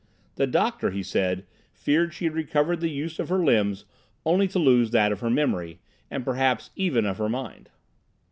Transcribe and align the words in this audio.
The 0.33 0.47
doctor, 0.47 0.89
he 0.89 1.03
said, 1.03 1.45
feared 1.73 2.11
she 2.15 2.25
had 2.25 2.33
recovered 2.33 2.79
the 2.81 2.89
use 2.89 3.19
of 3.19 3.29
her 3.29 3.45
limbs, 3.45 3.85
only 4.25 4.47
to 4.47 4.57
lose 4.57 4.89
that 4.89 5.11
of 5.11 5.19
her 5.19 5.29
memory, 5.29 5.77
and 6.09 6.25
perhaps 6.25 6.71
even 6.75 7.05
of 7.05 7.19
her 7.19 7.29
mind. 7.29 7.69